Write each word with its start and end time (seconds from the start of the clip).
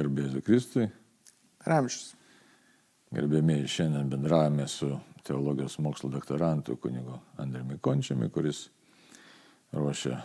Garbėsiu 0.00 0.40
Kristui. 0.40 0.86
Ramšys. 1.68 2.14
Gerbėmiai, 3.12 3.66
šiandien 3.68 4.08
bendravome 4.08 4.64
su 4.70 4.88
teologijos 5.26 5.76
mokslo 5.84 6.08
doktorantu 6.14 6.78
kunigu 6.80 7.18
Andriumi 7.42 7.76
Končiami, 7.84 8.30
kuris 8.32 8.62
ruošia 9.76 10.22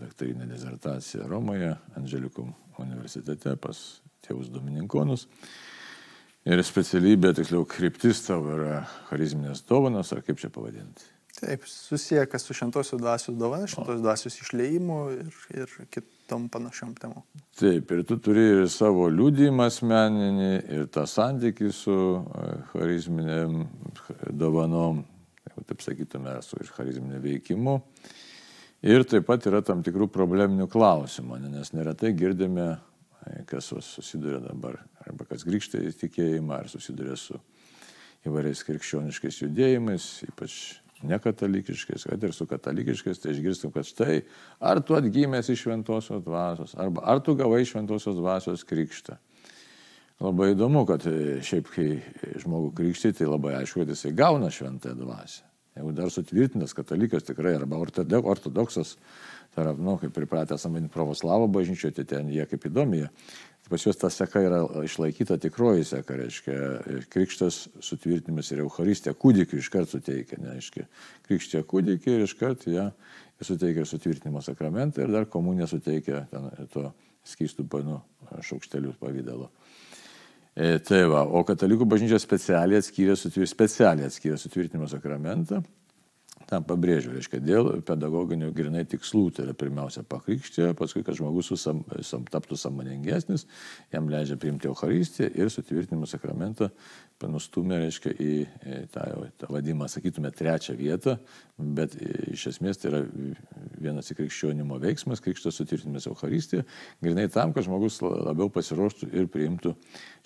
daktarinę 0.00 0.48
dizertaciją 0.50 1.28
Romoje, 1.30 1.76
Andželikum 2.00 2.50
universitete 2.82 3.54
pas 3.60 3.78
tėvus 4.26 4.50
Domininkonus. 4.50 5.28
Ir 6.48 6.62
specialybė, 6.64 7.36
tiksliau, 7.38 7.68
kryptis 7.70 8.24
tavo 8.26 8.56
yra 8.56 8.80
charizminės 9.10 9.62
dovanos, 9.68 10.10
ar 10.14 10.24
kaip 10.26 10.42
čia 10.42 10.50
pavadinti? 10.50 11.06
Taip, 11.38 11.66
susiję 11.66 12.26
kas 12.26 12.42
su 12.42 12.54
šventosios 12.54 13.00
dvasios 13.00 13.36
dovana, 13.38 13.66
šventosios 13.66 14.00
dvasios 14.02 14.40
išleimu 14.40 14.96
ir, 15.14 15.34
ir 15.54 15.74
kitom 15.94 16.48
panašiom 16.50 16.96
temom. 16.98 17.22
Taip, 17.58 17.92
ir 17.94 18.02
tu 18.08 18.16
turi 18.18 18.42
ir 18.56 18.64
savo 18.72 19.04
liūdimą 19.12 19.68
asmeninį, 19.70 20.48
ir 20.74 20.88
tą 20.94 21.04
santykį 21.06 21.70
su 21.74 21.94
e, 21.94 22.48
charizminėm 22.72 23.60
dovanom, 24.40 25.04
taip 25.68 25.84
sakytume, 25.84 26.34
su 26.42 26.58
charizminė 26.74 27.22
veikimu. 27.22 27.76
Ir 28.90 29.06
taip 29.06 29.28
pat 29.30 29.46
yra 29.50 29.62
tam 29.62 29.86
tikrų 29.86 30.10
probleminių 30.14 30.66
klausimų, 30.70 31.38
nes 31.54 31.70
neretai 31.74 32.16
girdime, 32.18 32.66
e, 33.30 33.44
kas 33.46 33.70
susiduria 33.70 34.42
dabar, 34.42 34.80
arba 35.06 35.30
kas 35.30 35.46
grįžta 35.46 35.84
į 35.86 35.94
tikėjimą, 36.02 36.64
ar 36.64 36.74
susiduria 36.74 37.14
su 37.14 37.38
įvairiais 38.26 38.66
krikščioniškais 38.66 39.42
judėjimais, 39.44 40.10
ypač 40.26 40.58
nekatalikiškais, 41.06 42.04
kad 42.10 42.24
ir 42.24 42.34
su 42.34 42.46
katalikiškais, 42.50 43.20
tai 43.22 43.32
išgirstum, 43.34 43.72
kad 43.74 43.86
štai, 43.86 44.20
ar 44.58 44.80
tu 44.82 44.96
atgimęs 44.98 45.50
iš 45.52 45.66
šventosios 45.66 46.24
dvasios, 46.24 46.74
arba 46.78 47.04
ar 47.06 47.22
tu 47.24 47.36
gavai 47.38 47.64
šventosios 47.68 48.18
dvasios 48.18 48.64
krikštą. 48.68 49.18
Labai 50.18 50.50
įdomu, 50.56 50.82
kad 50.88 51.04
e, 51.06 51.38
šiaip 51.46 51.68
kai 51.70 51.90
žmogų 52.42 52.72
krikštyti, 52.80 53.20
tai 53.20 53.28
labai 53.30 53.54
aišku, 53.60 53.84
kad 53.84 53.92
jisai 53.94 54.10
gauna 54.18 54.50
šventąją 54.50 54.98
dvasę. 54.98 55.44
Jeigu 55.78 55.92
dar 55.94 56.10
sutvirtintas 56.10 56.74
katalikas 56.74 57.22
tikrai, 57.22 57.52
arba 57.54 57.78
ortodoksas, 57.78 58.96
tai 59.54 59.62
yra, 59.62 59.76
nu, 59.78 59.94
kaip 60.00 60.10
pripratęs 60.16 60.64
samanį 60.66 60.90
pravoslavą 60.90 61.46
bažnyčioje, 61.54 62.00
tai 62.00 62.06
ten 62.16 62.32
jie 62.34 62.42
kaip 62.50 62.66
įdomi, 62.66 63.04
pas 63.68 63.84
juos 63.84 63.98
ta 64.00 64.10
seka 64.12 64.42
yra 64.44 64.60
išlaikyta 64.84 65.38
tikroji 65.42 65.86
seka, 65.88 66.16
reiškia, 66.18 66.56
krikštas 67.12 67.60
sutvirtinimas 67.84 68.50
ir 68.52 68.62
Euharistija 68.64 69.14
kūdikiu 69.14 69.60
iškart 69.62 69.92
suteikia, 69.92 70.40
neaiškiai, 70.42 70.86
krikštė 71.28 71.62
kūdikį 71.68 72.14
ir 72.16 72.24
iškart 72.26 72.66
ją 72.72 72.88
suteikia 73.44 73.84
ir 73.84 73.90
sutvirtinimo 73.90 74.42
sakramentą 74.44 75.04
ir 75.04 75.12
dar 75.14 75.28
komuniją 75.30 75.68
suteikia 75.70 76.24
ten, 76.32 76.50
to 76.72 76.88
skystų 77.28 77.68
panų 77.70 78.00
šaukštelių 78.48 78.94
pavydalo. 79.00 79.50
E, 80.58 80.78
tai 80.82 81.04
va, 81.10 81.22
o 81.22 81.44
katalikų 81.46 81.86
bažnyčia 81.86 82.18
specialiai 82.22 82.80
atskyrė, 82.82 83.14
specialiai 83.46 84.08
atskyrė 84.08 84.38
sutvirtinimo 84.40 84.88
sakramentą 84.90 85.62
tam 86.48 86.64
pabrėžiu, 86.64 87.12
reiškia, 87.16 87.40
dėl 87.44 87.70
pedagoginių 87.86 88.50
grinai 88.56 88.84
tikslų, 88.88 89.24
tai 89.36 89.44
yra 89.46 89.56
pirmiausia 89.58 90.04
pakrikštė, 90.08 90.70
paskui, 90.78 91.04
kad 91.06 91.18
žmogus 91.18 91.50
susam, 91.52 91.82
sam, 92.06 92.24
taptų 92.28 92.56
samoningesnis, 92.60 93.44
jam 93.92 94.08
leidžia 94.08 94.38
priimti 94.40 94.70
Euharistiją 94.70 95.28
ir 95.36 95.52
sutvirtinimo 95.52 96.08
sakramentą 96.08 96.70
nustumė, 97.26 97.80
reiškia, 97.82 98.12
į 98.14 98.32
tą, 98.94 99.04
tą 99.40 99.48
vadimą, 99.50 99.88
sakytume, 99.90 100.30
trečią 100.30 100.76
vietą, 100.78 101.16
bet 101.58 101.96
iš 102.30 102.44
esmės 102.52 102.78
tai 102.78 102.92
yra 102.92 103.00
vienas 103.82 104.12
įkrikščionimo 104.14 104.78
veiksmas, 104.84 105.22
krikštas 105.24 105.58
sutvirtinimas 105.58 106.06
Euharistija, 106.06 106.62
grinai 107.02 107.26
tam, 107.34 107.50
kad 107.56 107.66
žmogus 107.66 107.98
labiau 108.04 108.46
pasiruoštų 108.54 109.10
ir 109.18 109.26
priimtų 109.34 109.74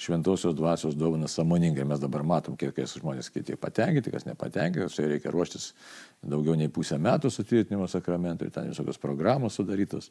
šventosios 0.02 0.56
dvasios 0.58 0.98
dovaną 0.98 1.30
samoningai. 1.32 1.88
Mes 1.88 2.02
dabar 2.02 2.26
matom, 2.28 2.58
kiek 2.60 2.76
žmonės 2.76 3.32
kiti 3.32 3.56
patenkinti, 3.56 4.12
kas 4.12 4.28
nepatenkinti, 4.28 4.92
tai 4.92 5.08
reikia 5.14 5.32
ruoštis 5.32 5.72
daugiau 6.22 6.56
nei 6.58 6.70
pusę 6.72 6.98
metų 7.02 7.30
sutvirtinimo 7.32 7.88
sakramentui, 7.90 8.50
ten 8.54 8.70
visokios 8.70 9.00
programos 9.02 9.58
sudarytos. 9.58 10.10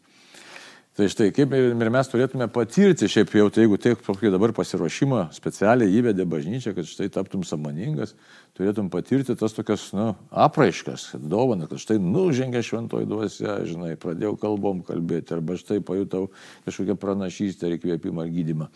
Tai 0.91 1.05
štai, 1.07 1.29
kaip 1.31 1.53
ir 1.55 1.87
mes 1.87 2.09
turėtume 2.11 2.49
patirti, 2.51 3.07
šiaip 3.07 3.29
jau, 3.31 3.45
tai 3.47 3.63
jeigu 3.63 3.77
kaip 3.79 4.25
dabar 4.33 4.51
pasiruošimą 4.51 5.21
specialiai 5.31 5.93
įvedė 6.01 6.25
bažnyčia, 6.27 6.73
kad 6.75 6.83
štai 6.83 7.07
taptum 7.15 7.45
samoningas, 7.47 8.11
turėtum 8.59 8.89
patirti 8.91 9.37
tas 9.39 9.55
tokias, 9.55 9.85
nu, 9.95 10.09
apraiškas, 10.35 11.13
dovana, 11.15 11.69
kad 11.71 11.79
štai 11.79 11.95
nužengė 12.03 12.59
šventoji 12.67 13.07
duosė, 13.07 13.53
žinai, 13.69 13.93
pradėjau 14.03 14.33
kalbom 14.41 14.83
kalbėti, 14.83 15.31
arba 15.37 15.55
štai 15.55 15.79
pajutau 15.79 16.25
kažkokią 16.67 16.97
pranašystę, 16.99 17.71
įkvėpimą 17.77 18.27
ar 18.27 18.35
gydimą. 18.35 18.67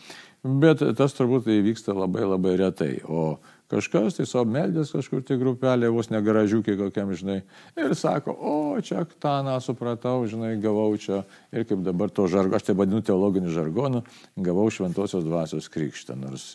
Bet 0.63 0.87
tas 0.95 1.19
turbūt 1.19 1.49
tai 1.49 1.59
vyksta 1.67 1.91
labai 1.97 2.23
labai 2.23 2.55
retai. 2.63 2.93
O 3.11 3.41
Kažkas 3.71 4.19
tai 4.19 4.27
savo 4.29 4.45
meldės 4.53 4.91
kažkur 4.93 5.23
tai 5.25 5.39
grupelė, 5.41 5.89
vos 5.89 6.11
negaražiukė 6.13 6.75
kokiam, 6.77 7.09
žinai, 7.17 7.39
ir 7.81 7.95
sako, 7.97 8.35
o 8.37 8.53
čia 8.85 9.01
taną 9.23 9.55
supratau, 9.63 10.19
žinai, 10.29 10.51
gavau 10.61 10.91
čia 11.01 11.23
ir 11.49 11.65
kaip 11.65 11.81
dabar 11.85 12.13
to 12.13 12.27
žargo, 12.29 12.59
aš 12.59 12.67
tai 12.67 12.77
vadinu 12.77 13.01
teologiniu 13.05 13.49
žargonu, 13.55 14.03
gavau 14.37 14.67
šventosios 14.69 15.25
dvasios 15.25 15.71
krikštą, 15.73 16.17
nors 16.21 16.51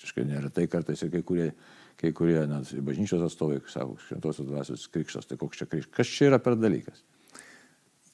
kažkaip 0.00 0.28
nėra 0.28 0.52
tai 0.52 0.66
kartais 0.68 1.00
ir 1.06 1.12
kai 1.14 1.24
kurie, 1.24 1.48
kai 2.00 2.12
kurie 2.16 2.44
na, 2.50 2.60
bažnyčios 2.84 3.24
atstovai 3.24 3.62
sako, 3.72 3.96
šventosios 4.10 4.48
dvasios 4.48 4.86
krikštas, 4.92 5.28
tai 5.30 5.40
koks 5.40 5.62
čia 5.62 5.70
krikštas, 5.72 5.96
kas 5.96 6.14
čia 6.18 6.28
yra 6.34 6.42
per 6.42 6.60
dalykas. 6.60 7.00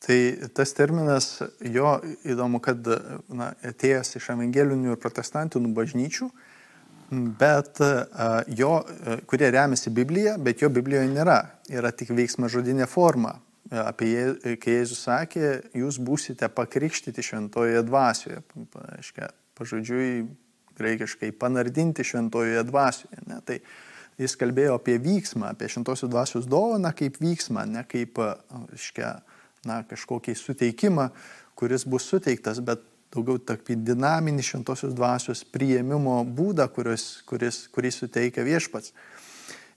Tai 0.07 0.17
tas 0.55 0.71
terminas, 0.77 1.41
jo 1.65 1.97
įdomu, 2.23 2.61
kad 2.63 2.87
na, 3.33 3.55
atėjęs 3.67 4.19
iš 4.21 4.29
evangelinių 4.37 4.93
ir 4.93 5.01
protestantinių 5.03 5.73
bažnyčių, 5.75 6.29
bet 7.11 7.81
jo, 8.59 8.73
kurie 9.31 9.51
remiasi 9.55 9.91
Biblija, 9.95 10.37
bet 10.39 10.63
jo 10.63 10.71
Biblijoje 10.73 11.11
nėra. 11.13 11.41
Yra 11.73 11.93
tik 11.95 12.13
veiksma 12.17 12.51
žodinė 12.53 12.89
forma. 12.91 13.37
Apie 13.71 14.09
jie, 14.13 14.57
kai 14.63 14.77
Jėzus 14.77 15.03
sakė, 15.09 15.47
jūs 15.75 15.99
būsite 15.99 16.47
pakrikštyti 16.55 17.25
šventojoje 17.27 17.83
dvasioje. 17.89 18.43
Aiškia, 18.95 19.31
pažodžiui, 19.59 20.11
greikiškai 20.79 21.33
panardinti 21.35 22.05
šventojoje 22.07 22.63
dvasioje. 22.69 23.23
Ne? 23.27 23.41
Tai 23.47 23.59
jis 24.23 24.37
kalbėjo 24.39 24.77
apie 24.79 24.99
vyksmą, 25.03 25.51
apie 25.55 25.71
šventosios 25.73 26.13
dvasios 26.13 26.47
dovaną 26.51 26.93
kaip 26.97 27.19
vyksmą, 27.23 27.67
ne 27.73 27.83
kaip 27.89 28.21
aiškia, 28.23 29.17
na, 29.67 29.81
kažkokį 29.89 30.37
suteikimą, 30.39 31.09
kuris 31.59 31.87
bus 31.89 32.07
suteiktas, 32.07 32.61
bet 32.63 32.85
daugiau 33.17 33.41
tokį 33.41 33.79
dinaminį 33.87 34.45
šventosios 34.45 34.95
dvasios 34.97 35.43
priėmimo 35.53 36.21
būdą, 36.37 36.69
kuris, 36.73 37.23
kuris, 37.29 37.65
kurį 37.73 37.93
suteikia 37.95 38.45
viešpats. 38.47 38.93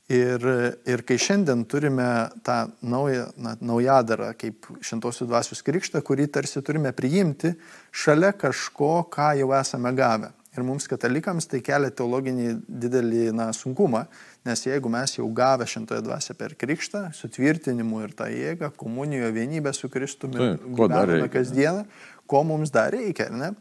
Ir, 0.09 0.41
ir 0.89 1.03
kai 1.05 1.19
šiandien 1.21 1.67
turime 1.69 2.07
tą 2.41 2.63
naują, 2.81 3.27
na, 3.37 3.53
naujadarą 3.61 4.31
kaip 4.41 4.65
šventosios 4.81 5.29
dvasios 5.29 5.61
krikštą, 5.61 6.01
kurį 6.01 6.25
tarsi 6.33 6.63
turime 6.65 6.89
priimti 6.97 7.51
šalia 7.93 8.31
kažko, 8.33 9.03
ką 9.13 9.35
jau 9.37 9.51
esame 9.59 9.93
gavę. 9.93 10.31
Ir 10.57 10.65
mums 10.65 10.89
katalikams 10.89 11.45
tai 11.45 11.61
kelia 11.61 11.93
teologinį 11.93 12.55
didelį 12.65 13.27
na, 13.37 13.51
sunkumą, 13.53 14.07
nes 14.47 14.65
jeigu 14.65 14.89
mes 14.91 15.15
jau 15.17 15.27
gavę 15.35 15.67
šimtoje 15.67 16.03
dvasia 16.05 16.35
per 16.37 16.55
krikštą, 16.59 17.09
sutvirtinimu 17.15 18.03
ir 18.05 18.13
tą 18.17 18.29
jėgą, 18.31 18.71
komunijoje 18.79 19.31
vienybę 19.35 19.73
su 19.75 19.89
Kristumi, 19.91 20.37
tai, 20.37 20.53
gyvename 20.77 21.31
kasdieną, 21.31 21.83
ko 22.29 22.43
mums 22.47 22.71
dar 22.73 22.93
reikia, 22.95 23.29
ne? 23.33 23.53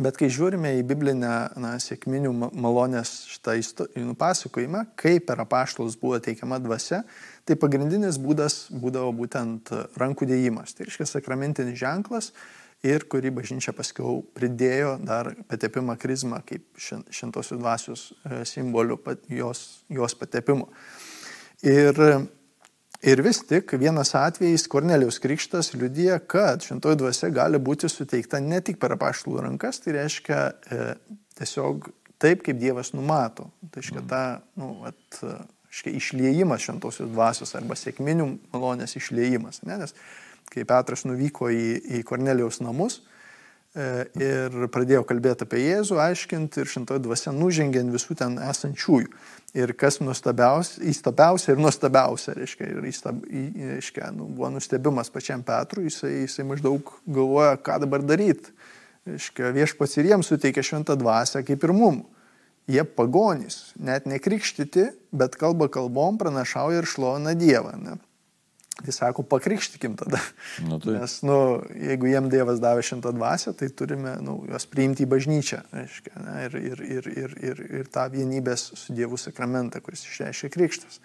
Bet 0.00 0.14
kai 0.16 0.28
žiūrime 0.30 0.70
į 0.78 0.84
biblinę 0.86 1.32
na, 1.58 1.72
sėkminių 1.82 2.30
malonės 2.54 3.10
šitą 3.26 3.56
pasakojimą, 4.16 4.84
kaip 5.00 5.26
per 5.26 5.42
apaštalus 5.42 5.96
buvo 5.98 6.20
teikiama 6.22 6.60
dvasia, 6.62 7.02
tai 7.44 7.56
pagrindinis 7.58 8.20
būdas 8.22 8.68
būdavo 8.70 9.10
būtent 9.18 9.72
rankų 9.98 10.30
dėjimas. 10.30 10.76
Tai 10.76 10.86
reiškia 10.86 11.08
sakramentinis 11.10 11.80
ženklas 11.82 12.30
ir 12.86 13.04
kurį 13.10 13.32
bažnyčia 13.36 13.74
paskiau 13.76 14.20
pridėjo 14.36 14.96
dar 15.04 15.32
patepimą 15.50 15.96
krizmą 16.00 16.40
kaip 16.46 16.64
šventosios 16.80 17.60
dvasios 17.60 18.04
e, 18.24 18.42
simbolių 18.48 18.98
jos, 19.36 19.64
jos 19.88 20.16
patepimo. 20.18 20.70
Ir 21.62 21.96
Ir 23.00 23.22
vis 23.24 23.38
tik 23.48 23.72
vienas 23.80 24.10
atvejis 24.12 24.66
Kornelijos 24.68 25.16
krikštas 25.24 25.70
liudyja, 25.72 26.18
kad 26.28 26.60
šventoji 26.60 26.98
dvasia 27.00 27.30
gali 27.32 27.56
būti 27.56 27.88
suteikta 27.88 28.42
ne 28.44 28.58
tik 28.60 28.76
per 28.76 28.92
apaštalų 28.92 29.46
rankas, 29.46 29.78
tai 29.80 29.94
reiškia 29.96 30.40
e, 30.44 30.88
tiesiog 31.40 31.88
taip, 32.20 32.42
kaip 32.44 32.60
Dievas 32.60 32.92
numato. 32.92 33.48
Tai 33.70 33.80
reiškia 33.80 34.02
ta, 34.10 34.20
nu, 34.60 34.74
at, 34.90 35.22
išliejimas 35.70 36.66
šventosios 36.66 37.08
dvasios 37.08 37.54
arba 37.56 37.78
sėkminių 37.78 38.26
malonės 38.52 38.98
išliejimas. 39.00 39.62
Ne? 39.64 39.80
Nes 39.80 39.96
kai 40.50 40.64
Petras 40.68 41.04
nuvyko 41.06 41.50
į, 41.52 41.66
į 42.00 42.02
Kornelijos 42.08 42.62
namus, 42.64 43.00
E, 43.70 43.82
ir 44.18 44.64
pradėjo 44.74 45.04
kalbėti 45.06 45.46
apie 45.46 45.60
Jėzų, 45.62 46.00
aiškinti 46.02 46.58
ir 46.58 46.70
šintoji 46.72 47.04
dvasia 47.04 47.30
nužengė 47.30 47.84
ant 47.84 47.94
visų 47.94 48.16
ten 48.18 48.34
esančiųjų. 48.42 49.10
Ir 49.54 49.72
kas 49.78 50.00
nuostabiausia, 50.02 50.80
įstabiausia 50.90 51.52
ir 51.54 51.62
nuostabiausia, 51.62 52.34
reiškia, 52.34 52.66
ir 52.66 52.88
įstab, 52.90 53.22
reiškia, 53.30 54.10
nu, 54.16 54.26
buvo 54.26 54.50
nustebimas 54.56 55.10
pačiam 55.14 55.44
Petrui, 55.46 55.86
jisai, 55.86 56.24
jisai 56.24 56.48
maždaug 56.50 56.90
galvoja, 57.06 57.54
ką 57.62 57.78
dabar 57.84 58.02
daryti. 58.06 58.50
Viešpats 59.06 59.96
ir 59.98 60.10
jiems 60.10 60.30
suteikia 60.30 60.66
šventą 60.66 60.98
dvasę 60.98 61.44
kaip 61.46 61.62
ir 61.66 61.74
mum. 61.74 62.02
Jie 62.70 62.82
pagonys, 62.86 63.70
net 63.78 64.02
nekrikštyti, 64.10 64.88
bet 65.14 65.38
kalba 65.38 65.70
kalbom, 65.70 66.18
pranašauja 66.18 66.82
ir 66.82 66.90
šlovina 66.90 67.38
Dievą. 67.38 67.78
Ne? 67.78 67.98
Tai 68.80 68.94
sako, 68.96 69.24
pakrikštikim 69.28 69.96
tada. 70.00 70.20
Nu, 70.64 70.78
tai. 70.80 70.96
Nes, 71.00 71.18
nu, 71.26 71.36
jeigu 71.76 72.08
jiem 72.08 72.30
Dievas 72.32 72.62
davė 72.62 72.84
šimtą 72.86 73.12
dvasę, 73.16 73.52
tai 73.58 73.68
turime 73.76 74.16
nu, 74.24 74.38
juos 74.48 74.64
priimti 74.70 75.04
į 75.04 75.10
bažnyčią. 75.10 75.60
Reiškia, 75.74 76.14
ne, 76.24 76.38
ir, 76.46 76.56
ir, 76.60 76.84
ir, 76.96 77.10
ir, 77.24 77.36
ir, 77.50 77.66
ir 77.80 77.90
tą 77.92 78.06
vienybės 78.12 78.70
su 78.80 78.96
Dievu 78.96 79.20
sakramentą, 79.20 79.82
kuris 79.84 80.06
išreiškia 80.08 80.52
krikštas. 80.56 81.02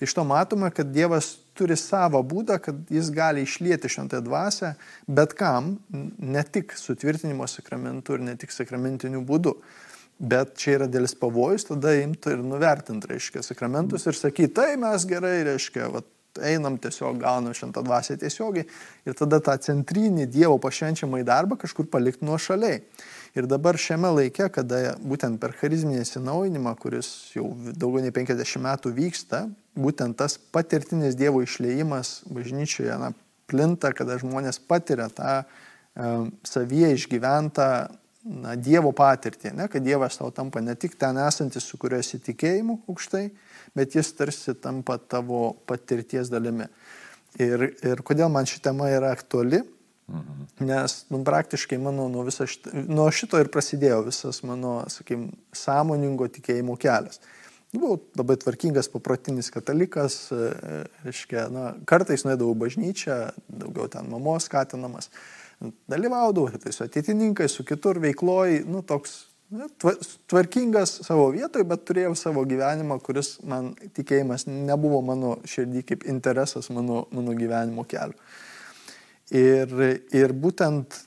Tai 0.00 0.08
iš 0.08 0.16
to 0.16 0.24
matome, 0.24 0.70
kad 0.72 0.88
Dievas 0.94 1.34
turi 1.52 1.76
savo 1.76 2.22
būdą, 2.24 2.56
kad 2.64 2.78
jis 2.88 3.10
gali 3.12 3.44
išlieti 3.44 3.90
šventąją 3.92 4.24
dvasę 4.24 4.70
bet 5.04 5.34
kam, 5.36 5.74
ne 5.92 6.42
tik 6.42 6.72
sutvirtinimo 6.72 7.44
sakramentu 7.44 8.16
ir 8.16 8.24
ne 8.24 8.36
tik 8.40 8.54
sakramentiniu 8.54 9.20
būdu. 9.28 9.58
Bet 10.20 10.54
čia 10.60 10.78
yra 10.78 10.88
dėlis 10.88 11.12
pavojus, 11.20 11.66
tada 11.68 11.92
imti 11.96 12.32
ir 12.32 12.40
nuvertinti, 12.44 13.08
reiškia, 13.12 13.44
sakramentus 13.44 14.04
ir 14.08 14.16
sakyti, 14.16 14.52
tai 14.56 14.70
mes 14.80 15.04
gerai, 15.08 15.38
reiškia, 15.48 15.88
vat, 15.92 16.08
einam 16.38 16.76
tiesiog, 16.80 17.18
gaunam 17.22 17.54
šventą 17.56 17.82
dvasę 17.86 18.16
tiesiogiai 18.20 18.66
ir 19.08 19.16
tada 19.18 19.40
tą 19.44 19.56
centrinį 19.60 20.28
Dievo 20.30 20.58
pašvenčiamą 20.62 21.22
į 21.22 21.26
darbą 21.28 21.58
kažkur 21.60 21.88
palikti 21.90 22.26
nuo 22.28 22.38
šaliai. 22.38 22.82
Ir 23.38 23.46
dabar 23.46 23.78
šiame 23.78 24.10
laike, 24.10 24.48
kada 24.50 24.96
būtent 25.06 25.38
per 25.42 25.54
charizminį 25.58 26.02
atsinaujinimą, 26.02 26.74
kuris 26.82 27.10
jau 27.36 27.52
daugiau 27.78 28.02
nei 28.02 28.14
50 28.14 28.62
metų 28.64 28.94
vyksta, 28.96 29.44
būtent 29.78 30.18
tas 30.18 30.34
patirtinis 30.54 31.18
Dievo 31.18 31.42
išleimas 31.46 32.20
bažnyčioje 32.30 32.98
na, 32.98 33.12
plinta, 33.50 33.92
kada 33.96 34.18
žmonės 34.22 34.58
patiria 34.66 35.08
tą 35.14 35.40
um, 35.42 36.30
savyje 36.46 36.94
išgyventą 36.96 37.70
na, 38.24 38.54
Dievo 38.56 38.92
patirtį, 38.96 39.54
ne, 39.56 39.66
kad 39.72 39.84
Dievas 39.84 40.18
tau 40.20 40.30
tampa 40.34 40.62
ne 40.64 40.74
tik 40.78 40.96
ten 41.00 41.18
esantis, 41.22 41.66
su 41.66 41.78
kuriuo 41.80 42.00
esi 42.02 42.20
tikėjimu 42.22 42.80
aukštai, 42.90 43.26
bet 43.76 43.96
jis 43.96 44.12
tarsi 44.18 44.54
tampa 44.60 44.98
tavo 44.98 45.50
patirties 45.68 46.32
dalimi. 46.32 46.68
Ir, 47.40 47.70
ir 47.86 48.02
kodėl 48.06 48.30
man 48.32 48.48
ši 48.48 48.60
tema 48.64 48.90
yra 48.90 49.12
aktuali? 49.14 49.62
Mhm. 50.10 50.46
Nes 50.66 51.04
nu, 51.08 51.22
praktiškai 51.24 51.78
mano 51.78 52.08
nuo, 52.10 52.24
šito, 52.30 52.72
nuo 52.74 53.06
šito 53.14 53.38
ir 53.38 53.50
prasidėjo 53.52 54.02
visas 54.08 54.42
mano, 54.42 54.80
sakykim, 54.90 55.28
sąmoningo 55.54 56.26
tikėjimo 56.34 56.74
kelias. 56.80 57.22
Buvau 57.70 58.00
labai 58.18 58.34
tvarkingas, 58.42 58.88
paprotinis 58.90 59.52
katalikas, 59.54 60.16
e, 60.34 60.48
reiškia, 61.04 61.44
na, 61.54 61.68
kartais 61.86 62.24
nuėdavau 62.26 62.56
bažnyčią, 62.58 63.18
daugiau 63.46 63.86
ten 63.92 64.10
mamos 64.10 64.48
skatinamas, 64.50 65.06
dalyvaudavau, 65.90 66.60
tai 66.60 66.72
su 66.72 66.84
ateitininkai, 66.86 67.48
su 67.48 67.64
kitur 67.68 68.00
veikloj, 68.02 68.62
nu, 68.68 68.82
toks 68.86 69.18
tvarkingas 70.30 71.00
savo 71.02 71.26
vietoje, 71.34 71.66
bet 71.66 71.82
turėjau 71.88 72.14
savo 72.18 72.44
gyvenimą, 72.46 73.00
kuris 73.02 73.34
man 73.42 73.72
tikėjimas 73.96 74.46
nebuvo 74.46 75.00
mano 75.02 75.36
širdį 75.48 75.82
kaip 75.88 76.06
interesas 76.10 76.70
mano, 76.70 77.04
mano 77.10 77.34
gyvenimo 77.34 77.84
kelio. 77.90 78.18
Ir, 79.30 79.74
ir 80.14 80.34
būtent 80.34 81.04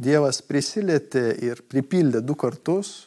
Dievas 0.00 0.38
prisilietė 0.40 1.26
ir 1.44 1.58
pripildė 1.68 2.22
du 2.24 2.32
kartus. 2.38 3.02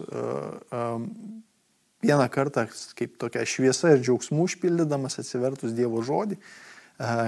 Vieną 2.03 2.27
kartą 2.29 2.67
kaip 2.99 3.15
tokia 3.17 3.47
šviesa 3.49 3.95
ir 3.95 4.03
džiaugsmų 4.03 4.45
užpildydamas 4.45 5.17
atsivertus 5.23 5.73
Dievo 5.73 6.03
žodį, 6.05 6.37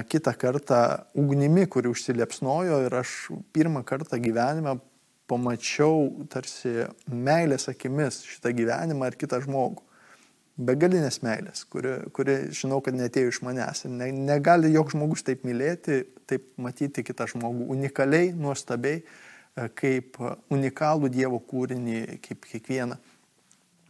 kitą 0.10 0.34
kartą 0.38 0.82
ugnimi, 1.18 1.66
kuri 1.68 1.90
užsiliepsnojo 1.90 2.84
ir 2.86 3.00
aš 3.02 3.16
pirmą 3.56 3.84
kartą 3.88 4.20
gyvenime 4.22 4.78
pamačiau 5.30 6.28
tarsi 6.30 6.86
meilės 7.10 7.70
akimis 7.72 8.22
šitą 8.30 8.54
gyvenimą 8.56 9.10
ir 9.10 9.18
kitą 9.20 9.42
žmogų. 9.46 9.82
Begalinės 10.56 11.20
meilės, 11.20 11.66
kuri, 11.68 11.98
kuri 12.16 12.36
žinau, 12.56 12.78
kad 12.84 12.96
netėjo 12.96 13.34
iš 13.34 13.42
manęs. 13.44 13.84
Ne, 13.92 14.08
negali 14.16 14.70
joks 14.72 14.94
žmogus 14.96 15.26
taip 15.28 15.44
mylėti, 15.44 16.06
taip 16.30 16.46
matyti 16.62 17.04
kitą 17.04 17.28
žmogų 17.34 17.68
unikaliai, 17.76 18.30
nuostabiai, 18.32 19.02
kaip 19.76 20.16
unikalų 20.54 21.12
Dievo 21.12 21.42
kūrinį, 21.44 22.22
kaip 22.24 22.48
kiekvieną. 22.54 22.96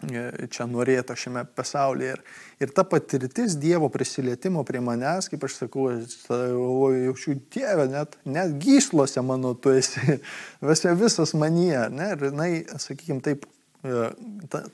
E, 0.05 0.47
čia 0.53 0.67
norėta 0.69 1.15
šiame 1.17 1.45
pasaulyje. 1.57 2.15
Ir, 2.15 2.21
ir 2.61 2.71
ta 2.75 2.85
patirtis 2.87 3.55
Dievo 3.59 3.89
prisilietimo 3.93 4.63
prie 4.67 4.81
manęs, 4.83 5.29
kaip 5.31 5.45
aš 5.47 5.57
sakau, 5.63 5.87
galvoju, 6.27 7.03
jaučiu 7.07 7.37
Dievę, 7.53 7.87
net, 7.91 8.17
net 8.27 8.55
gyslose 8.61 9.23
mano 9.25 9.55
tu 9.57 9.73
esi, 9.75 10.19
visai 10.69 10.95
visas 10.99 11.33
manyje. 11.37 11.87
Ne? 11.95 12.11
Ir 12.15 12.27
jinai, 12.29 12.49
sakykime, 12.81 13.21
taip 13.25 13.47
e, 13.81 14.09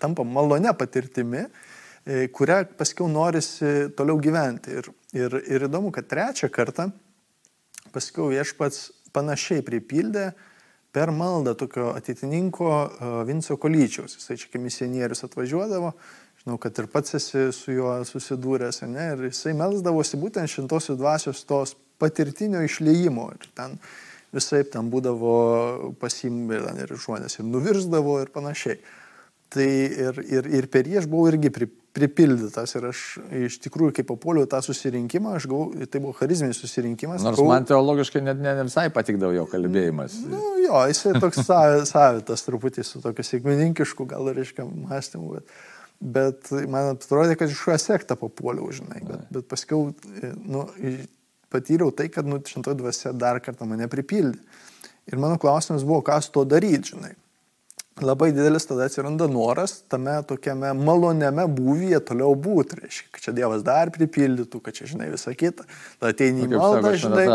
tampa 0.02 0.26
malone 0.28 0.74
patirtimi, 0.78 1.46
e, 2.04 2.26
kurią 2.36 2.64
paskiau 2.80 3.10
norisi 3.12 3.92
toliau 3.98 4.20
gyventi. 4.22 4.80
Ir, 4.82 4.92
ir, 5.16 5.40
ir 5.48 5.68
įdomu, 5.70 5.94
kad 5.96 6.10
trečią 6.12 6.52
kartą 6.52 6.90
paskiau 7.92 8.30
viešpats 8.32 8.90
panašiai 9.12 9.64
pripildė, 9.68 10.32
per 10.92 11.12
maldą 11.16 11.56
tokio 11.56 11.92
ateitininko 11.96 12.72
e, 12.72 13.12
Vinco 13.28 13.58
Kolyčiaus. 13.58 14.18
Jisai 14.20 14.38
čia 14.40 14.52
kaip 14.52 14.64
misionierius 14.66 15.24
atvažiuodavo, 15.28 15.94
žinau, 16.44 16.58
kad 16.62 16.78
ir 16.82 16.90
pats 16.92 17.16
esi 17.20 17.48
su 17.56 17.76
juo 17.76 17.94
susidūręs, 18.08 18.84
ne, 18.92 19.12
ir 19.16 19.28
jisai 19.30 19.56
melsdavosi 19.58 20.20
būtent 20.22 20.52
šintosios 20.52 21.00
dvasios 21.00 21.44
tos 21.48 21.76
patirtinio 22.02 22.64
išleimo. 22.66 23.30
Ir 23.38 23.52
ten 23.56 23.78
visai 24.36 24.64
ten 24.68 24.90
būdavo 24.92 25.94
pasimė 26.02 26.62
ir 26.84 26.96
žmonės 26.96 27.40
ir 27.40 27.48
nuvirsdavo 27.48 28.20
ir 28.24 28.34
panašiai. 28.34 28.80
Tai 29.52 29.68
ir, 29.68 30.20
ir, 30.32 30.46
ir 30.62 30.66
per 30.72 30.88
jį 30.88 31.02
aš 31.02 31.08
buvau 31.12 31.28
irgi 31.28 31.50
pripildytas 31.52 32.72
ir 32.78 32.86
aš 32.88 33.02
iš 33.36 33.58
tikrųjų, 33.66 33.92
kai 33.98 34.06
papuoliau 34.08 34.48
tą 34.48 34.62
susirinkimą, 34.64 35.34
aš 35.36 35.48
gavau, 35.52 35.74
tai 35.92 36.00
buvo 36.00 36.14
charizminis 36.16 36.62
susirinkimas. 36.64 37.26
Nors 37.26 37.36
gavau, 37.36 37.50
man 37.52 37.68
teologiškai 37.68 38.22
net 38.24 38.40
ne, 38.40 38.54
ne 38.62 38.64
visai 38.70 38.88
patikdavo 38.96 39.36
jo 39.36 39.44
kalbėjimas. 39.52 40.16
Nu, 40.32 40.40
jo, 40.64 40.80
jisai 40.88 41.18
toks 41.20 41.44
savitas 41.90 42.48
truputį 42.48 42.88
su 42.88 43.04
tokiu 43.04 43.28
sėkmininkišku 43.28 44.08
gal 44.14 44.32
reiškia 44.38 44.64
mąstymu, 44.70 45.36
bet, 45.36 45.56
bet 46.00 46.52
man 46.72 46.94
atrodė, 46.94 47.36
kad 47.42 47.52
iš 47.52 47.60
šio 47.66 47.76
sektą 47.84 48.16
papuoliau, 48.24 48.72
žinai, 48.78 49.04
bet, 49.04 49.26
bet 49.36 49.52
paskiau 49.52 49.90
nu, 50.48 50.64
patyriau 51.52 51.92
tai, 51.92 52.08
kad 52.14 52.24
nu, 52.24 52.40
šintoji 52.40 52.80
dvasia 52.86 53.12
dar 53.12 53.44
kartą 53.44 53.68
mane 53.68 53.92
pripildė. 53.92 54.40
Ir 55.12 55.20
mano 55.20 55.36
klausimas 55.42 55.84
buvo, 55.84 56.00
ką 56.08 56.22
su 56.24 56.32
to 56.32 56.46
daryti, 56.48 56.94
žinai 56.94 57.18
labai 58.06 58.32
didelis 58.36 58.68
tada 58.70 58.88
atsiranda 58.90 59.28
noras 59.32 59.78
tame 59.92 60.18
tokiame 60.28 60.74
maloniame 60.78 61.46
būvyje 61.52 62.00
toliau 62.10 62.36
būti. 62.36 62.80
Reiškia, 62.82 63.08
kad 63.16 63.26
čia 63.26 63.34
Dievas 63.38 63.64
dar 63.68 63.92
pripildytų, 63.96 64.62
kad 64.66 64.78
čia, 64.78 64.90
žinai, 64.92 65.10
visą 65.14 65.34
kitą. 65.38 65.66
Tada 66.00 66.12
ateini 66.16 66.46
į 66.48 66.52
maldą, 66.56 66.94
žinai. 67.02 67.26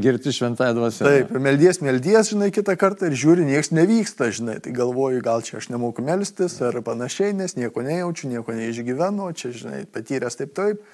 Girti 0.00 0.34
šventąją 0.36 0.76
dvasę. 0.78 1.04
Taip, 1.08 1.34
ir 1.34 1.44
meldies, 1.46 1.82
meldies, 1.84 2.32
žinai, 2.32 2.50
kitą 2.54 2.76
kartą 2.80 3.10
ir 3.10 3.18
žiūri, 3.20 3.46
niekas 3.48 3.72
nevyksta, 3.76 4.30
žinai. 4.36 4.58
Tai 4.64 4.74
galvoju, 4.76 5.22
gal 5.26 5.44
čia 5.46 5.58
aš 5.60 5.70
nemoku 5.74 6.04
melstis 6.06 6.58
ar 6.64 6.80
panašiai, 6.86 7.34
nes 7.36 7.56
nieko 7.58 7.84
nejaučiu, 7.86 8.32
nieko 8.32 8.56
neišgyvenu, 8.56 9.30
čia, 9.36 9.54
žinai, 9.56 9.84
patyręs 9.90 10.40
taip 10.40 10.56
taip. 10.58 10.84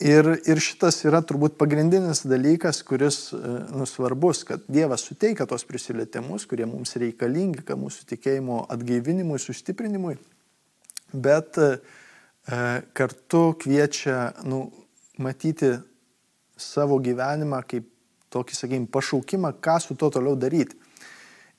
Ir, 0.00 0.26
ir 0.48 0.58
šitas 0.58 1.02
yra 1.04 1.20
turbūt 1.22 1.58
pagrindinis 1.60 2.24
dalykas, 2.26 2.80
kuris 2.86 3.28
e, 3.36 3.38
nu, 3.76 3.84
svarbus, 3.86 4.40
kad 4.48 4.64
Dievas 4.66 5.04
suteikia 5.06 5.46
tos 5.46 5.66
prisilietimus, 5.68 6.46
kurie 6.50 6.66
mums 6.66 6.96
reikalingi, 6.98 7.62
kad 7.68 7.78
mūsų 7.78 8.08
tikėjimo 8.14 8.64
atgaivinimui, 8.72 9.38
sustiprinimui, 9.38 10.16
bet 11.12 11.60
e, 11.60 11.68
e, 11.76 12.60
kartu 12.98 13.44
kviečia 13.62 14.32
nu, 14.48 14.64
matyti 15.22 15.76
savo 16.58 16.98
gyvenimą 17.02 17.62
kaip 17.68 17.86
tokį, 18.32 18.58
sakykime, 18.58 18.90
pašaukimą, 18.90 19.54
ką 19.62 19.76
su 19.84 19.98
to 19.98 20.10
toliau 20.16 20.34
daryti. 20.40 20.81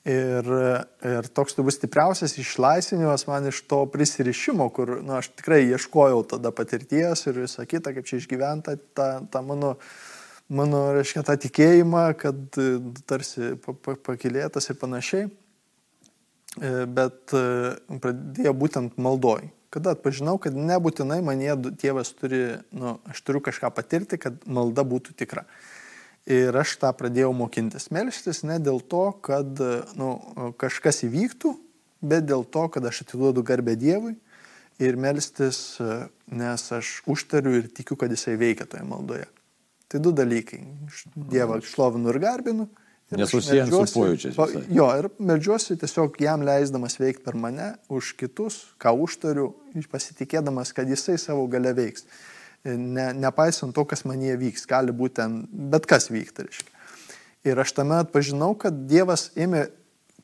Ir, 0.04 0.48
ir 1.00 1.28
toks 1.32 1.56
turbūt 1.56 1.78
stipriausias 1.78 2.34
išlaisvinimas 2.36 3.22
man 3.24 3.46
iš 3.48 3.62
to 3.70 3.78
prisirišimo, 3.88 4.66
kur 4.76 4.98
na, 5.00 5.22
aš 5.22 5.30
tikrai 5.32 5.62
ieškojau 5.64 6.18
tada 6.34 6.52
patirties 6.52 7.24
ir 7.24 7.38
visą 7.46 7.64
kitą, 7.64 7.94
kaip 7.96 8.04
čia 8.10 8.18
išgyventa 8.20 8.76
tą, 8.92 9.06
tą 9.32 9.42
mano, 9.48 9.70
mano, 10.52 10.82
reiškia, 10.92 11.24
tą 11.24 11.38
tikėjimą, 11.46 12.04
kad 12.20 12.60
tarsi 13.08 13.54
pakilėtas 14.04 14.68
ir 14.68 14.78
panašiai. 14.82 15.30
E, 16.62 16.84
bet 16.86 17.34
e, 17.34 17.74
pradėjo 18.02 18.52
būtent 18.54 18.98
maldoj. 19.00 19.48
Kada 19.74 19.96
atpažinau, 19.96 20.36
kad 20.38 20.54
nebūtinai 20.54 21.18
manie 21.26 21.50
tėvas 21.80 22.12
turi, 22.14 22.60
nu, 22.70 22.98
aš 23.10 23.24
turiu 23.26 23.40
kažką 23.42 23.72
patirti, 23.74 24.20
kad 24.22 24.36
malda 24.46 24.84
būtų 24.86 25.16
tikra. 25.18 25.48
Ir 26.30 26.56
aš 26.56 26.78
tą 26.80 26.88
pradėjau 26.96 27.34
mokintis 27.36 27.90
melstis 27.92 28.40
ne 28.48 28.56
dėl 28.62 28.80
to, 28.80 29.10
kad 29.24 29.58
nu, 29.98 30.10
kažkas 30.60 31.02
įvyktų, 31.04 31.52
bet 32.00 32.24
dėl 32.30 32.46
to, 32.48 32.64
kad 32.72 32.86
aš 32.88 33.02
atiduodu 33.04 33.44
garbę 33.44 33.74
Dievui 33.76 34.14
ir 34.80 34.96
melstis, 34.96 35.76
nes 36.32 36.64
aš 36.72 36.94
užtariu 37.10 37.58
ir 37.60 37.68
tikiu, 37.68 37.98
kad 38.00 38.12
jisai 38.12 38.38
veikia 38.40 38.64
toje 38.64 38.86
maldoje. 38.88 39.28
Tai 39.92 40.00
du 40.00 40.14
dalykai. 40.16 40.62
Dievą 41.14 41.60
šlovinu 41.62 42.10
ir 42.14 42.22
garbinu 42.24 42.70
Nesusijęs 43.12 43.68
su 43.68 43.98
pojūčiais 43.98 44.36
visai. 44.36 44.62
Jo, 44.72 44.86
ir 44.98 45.08
melžiuosi 45.20 45.76
tiesiog 45.80 46.16
jam 46.24 46.44
leisdamas 46.46 46.96
veikti 47.00 47.24
per 47.26 47.36
mane, 47.38 47.74
už 47.92 48.14
kitus, 48.20 48.62
ką 48.80 48.94
užtariu, 49.04 49.50
pasitikėdamas, 49.92 50.72
kad 50.76 50.88
jisai 50.88 51.18
savo 51.20 51.44
gale 51.52 51.74
veiks. 51.76 52.06
Ne, 52.64 53.10
nepaisant 53.12 53.74
to, 53.76 53.82
kas 53.84 54.06
manie 54.08 54.32
vyks, 54.40 54.62
gali 54.64 54.92
būti 54.96 55.18
ten 55.18 55.42
bet 55.52 55.84
kas 55.84 56.08
vykti, 56.08 56.46
reiškia. 56.46 56.70
Ir 57.44 57.58
aš 57.60 57.74
tame 57.76 57.98
atpažinau, 58.00 58.54
kad 58.56 58.86
Dievas 58.88 59.26
ėmė 59.36 59.66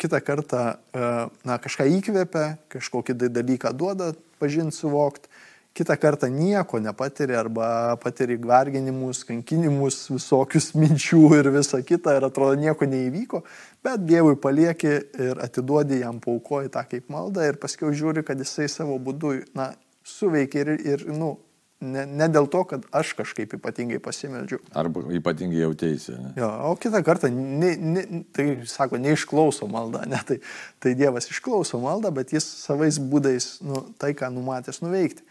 kitą 0.01 0.23
kartą, 0.25 0.63
e, 0.73 1.11
na, 1.45 1.59
kažką 1.61 1.85
įkvėpia, 1.99 2.45
kažkokį 2.73 3.19
dalyką 3.29 3.75
duoda, 3.77 4.15
pažinti, 4.41 4.73
suvokti, 4.73 5.29
kitą 5.77 5.99
kartą 6.01 6.31
nieko 6.33 6.81
nepatiri 6.81 7.37
arba 7.37 7.97
patiri 8.01 8.39
varginimus, 8.41 9.21
kankinimus, 9.29 10.01
visokius 10.09 10.73
minčių 10.81 11.23
ir 11.43 11.51
visa 11.55 11.83
kita 11.85 12.17
ir 12.17 12.27
atrodo 12.31 12.57
nieko 12.57 12.89
neįvyko, 12.89 13.43
bet 13.85 14.09
Dievui 14.09 14.41
palieki 14.41 14.97
ir 15.29 15.45
atiduodi 15.45 16.01
jam 16.01 16.25
paukoji 16.25 16.73
tą 16.73 16.89
kaip 16.89 17.13
maldą 17.13 17.45
ir 17.53 17.61
paskui 17.61 17.93
žiūri, 17.93 18.25
kad 18.25 18.41
jisai 18.41 18.73
savo 18.73 18.97
būdu, 18.97 19.37
na, 19.53 19.75
suveikia 20.09 20.65
ir, 20.65 20.75
ir 20.95 21.07
nu, 21.13 21.35
ne, 21.81 22.05
ne 22.07 22.29
dėl 22.33 22.47
to, 22.53 22.63
kad 22.69 22.85
aš 22.97 23.13
kažkaip 23.19 23.55
ypatingai 23.57 24.01
pasimeldžiu. 24.03 24.61
Arba 24.77 25.03
ypatingai 25.17 25.63
jautėsi. 25.63 26.15
Jo, 26.39 26.51
o 26.71 26.75
kitą 26.81 27.03
kartą, 27.07 27.31
ne, 27.33 27.73
ne, 27.77 28.05
tai 28.37 28.47
sako, 28.69 29.01
neišklauso 29.01 29.69
malda, 29.71 30.05
ne, 30.11 30.21
tai, 30.29 30.41
tai 30.83 30.95
Dievas 30.99 31.31
išklauso 31.33 31.81
maldą, 31.83 32.13
bet 32.15 32.35
jis 32.37 32.47
savais 32.67 33.01
būdais, 33.01 33.53
nu, 33.67 33.87
tai 34.01 34.13
ką 34.19 34.33
numatęs 34.35 34.83
nuveikti. 34.85 35.25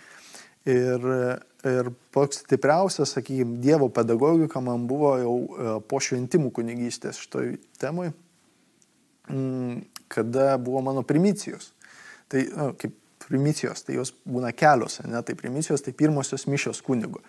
Ir, 0.69 1.05
ir 1.65 1.91
toks 2.13 2.43
stipriausias, 2.43 3.13
sakykime, 3.15 3.59
Dievo 3.63 3.87
pedagogika 3.93 4.61
man 4.61 4.89
buvo 4.89 5.13
jau 5.21 5.35
e, 5.39 5.75
po 5.89 6.01
šventimų 6.03 6.51
kunigystės 6.53 7.21
šitoj 7.23 7.55
temui, 7.81 8.11
mm, 9.31 9.83
kada 10.11 10.57
buvo 10.61 10.83
mano 10.85 11.05
primicijos. 11.07 11.71
Tai, 12.29 12.43
nu, 12.53 12.71
kaip 12.77 12.98
primicijos, 13.29 13.85
tai 13.85 13.99
jos 13.99 14.11
būna 14.27 14.51
kelios, 14.57 14.99
ne, 15.05 15.21
tai 15.25 15.37
primicijos, 15.37 15.83
tai 15.85 15.93
pirmosios 15.95 16.47
mišios 16.49 16.81
kunigo. 16.85 17.21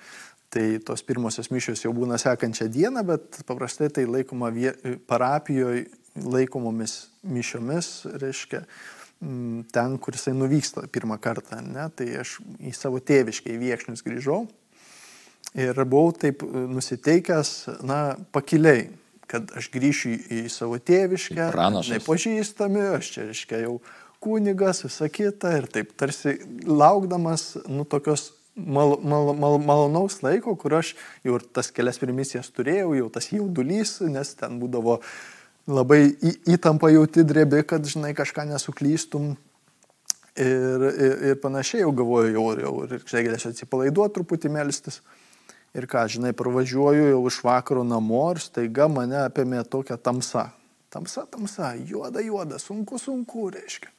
Tai 0.50 0.64
tos 0.82 1.04
pirmosios 1.06 1.52
mišios 1.54 1.84
jau 1.84 1.92
būna 1.94 2.18
sekančią 2.18 2.66
dieną, 2.72 3.04
bet 3.06 3.42
paprastai 3.46 3.90
tai 3.94 4.06
laikoma 4.08 4.50
vie, 4.54 4.72
parapijoje 5.06 5.86
laikomomis 6.18 6.96
mišiomis, 7.22 7.90
reiškia, 8.18 8.64
mm, 9.22 9.68
ten, 9.70 9.98
kur 10.02 10.16
jisai 10.16 10.34
nuvyksta 10.34 10.88
pirmą 10.90 11.20
kartą. 11.22 11.60
Ne? 11.62 11.86
Tai 11.94 12.08
aš 12.24 12.40
į 12.58 12.74
savo 12.74 12.98
tėviškai 12.98 13.54
viekšnius 13.60 14.02
grįžau 14.06 14.46
ir 15.54 15.84
buvau 15.84 16.12
taip 16.14 16.42
e, 16.42 16.66
nusiteikęs, 16.74 17.54
na, 17.86 18.00
pakiliai, 18.34 18.88
kad 19.30 19.50
aš 19.56 19.70
grįšiu 19.70 20.12
į, 20.14 20.20
į 20.40 20.52
savo 20.52 20.78
tėviškę, 20.82 21.50
nepažįstami, 21.94 22.86
aš 22.98 23.14
čia, 23.14 23.26
reiškia, 23.30 23.62
jau 23.66 23.78
kunigas, 24.20 24.84
visa 24.84 25.08
kita 25.08 25.54
ir 25.56 25.66
taip 25.72 25.94
tarsi 25.98 26.36
laukdamas, 26.68 27.54
nu, 27.68 27.86
tokios 27.88 28.30
mal, 28.54 28.98
mal, 29.02 29.32
mal, 29.34 29.58
malonaus 29.58 30.20
laiko, 30.22 30.54
kur 30.60 30.76
aš 30.80 30.94
jau 31.24 31.38
ir 31.38 31.46
tas 31.54 31.70
kelias 31.72 32.00
primisijas 32.02 32.50
turėjau, 32.52 32.92
jau 32.98 33.10
tas 33.12 33.30
jaudulys, 33.32 33.98
nes 34.12 34.34
ten 34.36 34.58
būdavo 34.60 35.00
labai 35.70 36.02
į, 36.12 36.34
įtampa 36.56 36.90
jauti 36.92 37.24
drebi, 37.24 37.62
kad, 37.66 37.86
žinai, 37.86 38.12
kažką 38.16 38.48
nesuklystum. 38.50 39.32
Ir, 40.40 40.84
ir, 40.90 41.16
ir 41.30 41.40
panašiai 41.42 41.82
jau 41.82 41.90
galvoju, 41.96 42.30
jau, 42.36 42.44
jau 42.62 42.74
ir 42.86 43.02
čia 43.08 43.24
galėsiu 43.26 43.50
atsipalaiduoti 43.50 44.14
truputį 44.14 44.52
melstis. 44.54 45.00
Ir 45.76 45.86
ką, 45.90 46.04
žinai, 46.10 46.32
pravažiuoju 46.34 47.10
jau 47.12 47.20
iš 47.30 47.40
vakaro 47.46 47.82
namo 47.86 48.24
ir 48.34 48.40
staiga 48.42 48.88
mane 48.90 49.18
apėmė 49.24 49.62
tokia 49.70 49.98
tamsa. 49.98 50.48
Tamsa, 50.90 51.22
tamsa, 51.30 51.74
juoda, 51.86 52.22
juoda, 52.24 52.58
sunku, 52.58 52.98
sunku, 52.98 53.46
reiškia. 53.54 53.92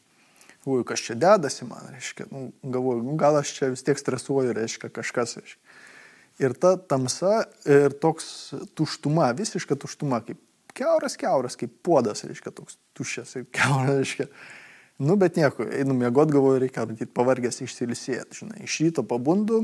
Galvoju, 0.65 0.85
kas 0.85 1.01
čia 1.01 1.15
dedasi 1.17 1.65
man, 1.65 1.87
reiškia. 1.89 2.27
Nu, 2.29 2.51
galvoju, 2.61 3.01
nu, 3.03 3.15
gal 3.17 3.39
aš 3.39 3.55
čia 3.57 3.71
vis 3.73 3.81
tiek 3.85 3.97
stresuoju, 3.97 4.53
reiškia, 4.53 4.91
kažkas, 4.93 5.39
reiškia. 5.39 5.79
Ir 6.41 6.53
ta 6.57 6.75
tamsa 6.77 7.43
ir 7.69 7.93
toks 8.01 8.27
tuštuma, 8.77 9.31
visiška 9.37 9.77
tuštuma, 9.81 10.21
kaip 10.25 10.39
keuras, 10.77 11.17
keuras, 11.19 11.57
kaip 11.59 11.73
puodas, 11.85 12.23
reiškia, 12.27 12.53
toks 12.53 12.77
tuščias 12.97 13.35
ir 13.39 13.47
keuras, 13.49 13.95
reiškia. 14.03 14.29
Nu, 15.01 15.17
bet 15.17 15.39
nieko, 15.39 15.65
einu 15.65 15.95
mėgot, 15.97 16.29
galvoju, 16.29 16.61
reikia, 16.61 16.85
matyt, 16.85 17.09
pavargęs 17.17 17.63
išsilisėti, 17.65 18.43
žinai. 18.43 18.61
Iš 18.67 18.77
ryto 18.85 19.05
pabundu, 19.07 19.63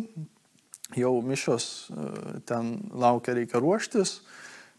jau 0.97 1.13
mišos 1.21 1.67
e, 1.93 2.07
ten 2.49 2.73
laukia, 2.89 3.35
reikia 3.37 3.61
ruoštis, 3.61 4.21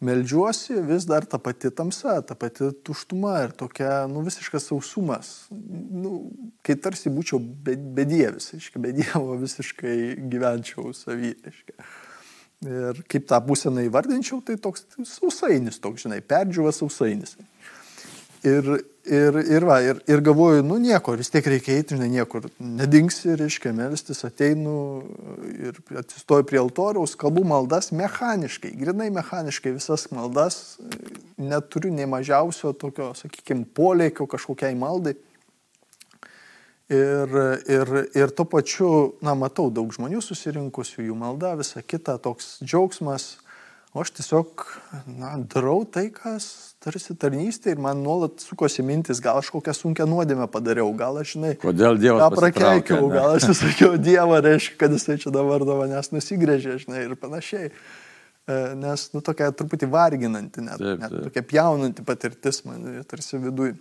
meldžiuosi, 0.04 0.76
vis 0.86 1.06
dar 1.08 1.26
ta 1.26 1.40
pati 1.42 1.70
tamsa, 1.74 2.20
ta 2.22 2.36
pati 2.38 2.70
tuštuma 2.86 3.34
ir 3.46 3.54
tokia, 3.58 4.06
nu, 4.10 4.22
visiškas 4.26 4.68
sausumas. 4.70 5.30
Nu, 5.50 6.28
kai 6.66 6.76
tarsi 6.78 7.10
būčiau 7.10 7.40
be- 7.40 7.78
bedievis, 7.98 8.52
reiškia, 8.54 8.82
be 8.84 8.92
dievo 8.94 9.38
visiškai 9.40 9.96
gyvenčiau 10.30 10.92
savy, 10.96 11.34
reiškia. 11.44 11.88
Ir 12.68 13.02
kaip 13.10 13.26
tą 13.30 13.38
būseną 13.46 13.84
įvardinčiau, 13.86 14.40
tai 14.42 14.56
toks 14.58 14.86
sausainis, 15.06 15.78
toks, 15.82 16.06
žinai, 16.06 16.18
perdžiuvas 16.26 16.80
sausainis. 16.82 17.36
Ir, 18.46 18.78
ir, 19.08 19.38
ir, 19.42 19.64
va, 19.66 19.78
ir, 19.82 20.00
ir 20.10 20.22
galvoju, 20.24 20.62
nu 20.66 20.78
nieko, 20.82 21.14
vis 21.18 21.30
tiek 21.32 21.46
reikia 21.48 21.78
eiti, 21.78 21.96
žinai, 21.96 22.08
niekur 22.12 22.48
nedingsi, 22.60 23.34
reiškia, 23.40 23.72
melstis, 23.76 24.20
ateinu 24.28 24.74
ir 25.54 25.78
atsistoju 26.00 26.46
prie 26.48 26.60
altoriaus, 26.60 27.16
kalbu 27.18 27.44
maldas 27.48 27.90
mechaniškai, 27.96 28.74
grinai 28.80 29.08
mechaniškai 29.14 29.74
visas 29.76 30.08
maldas, 30.14 30.78
neturiu 31.40 31.92
nei 31.94 32.08
mažiausio 32.10 32.74
tokio, 32.76 33.10
sakykime, 33.18 33.66
polėkio 33.76 34.28
kažkokiai 34.30 34.76
maldai. 34.78 35.16
Ir, 36.88 37.34
ir, 37.68 37.90
ir 38.16 38.30
tuo 38.32 38.46
pačiu, 38.48 38.90
na, 39.20 39.34
matau 39.36 39.68
daug 39.68 39.90
žmonių 39.92 40.22
susirinkusių, 40.24 41.02
jų 41.10 41.18
malda, 41.20 41.52
visa 41.60 41.82
kita, 41.84 42.16
toks 42.24 42.56
džiaugsmas, 42.64 43.34
o 43.94 44.02
aš 44.02 44.10
tiesiog, 44.18 44.64
na, 45.18 45.32
darau 45.50 45.80
tai, 45.88 46.08
kas 46.14 46.74
tarsi 46.82 47.16
tarnystė 47.18 47.72
ir 47.74 47.80
man 47.82 48.02
nuolat 48.04 48.42
sukosi 48.44 48.84
mintis, 48.86 49.22
gal 49.24 49.40
aš 49.40 49.50
kokią 49.54 49.74
sunkę 49.76 50.06
nuodėmę 50.08 50.48
padariau, 50.52 50.90
gal 50.96 51.20
aš, 51.22 51.36
žinai, 51.36 51.54
Kodėl 51.62 51.98
Dievas 52.00 52.34
prakeikiau, 52.36 53.08
gal 53.12 53.36
aš 53.38 53.48
sakiau 53.58 53.96
Dievą, 54.08 54.42
reiškia, 54.44 54.76
kad 54.80 54.94
jisai 54.94 55.18
čia 55.22 55.32
dabar 55.34 55.64
do 55.68 55.78
manęs 55.80 56.12
nusigrėžė, 56.14 56.78
žinai, 56.84 57.04
ir 57.08 57.16
panašiai. 57.20 57.70
E, 58.48 58.58
Nes, 58.80 59.08
nu, 59.12 59.20
tokia 59.24 59.50
truputį 59.56 59.90
varginanti, 59.92 60.64
net, 60.64 60.80
Taip, 60.80 61.02
net 61.02 61.12
taip. 61.12 61.28
tokia 61.28 61.44
pjaunanti 61.50 62.04
patirtis 62.06 62.62
man 62.68 62.86
tarsi 63.08 63.40
viduje. 63.42 63.76